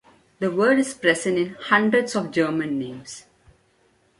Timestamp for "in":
1.37-1.49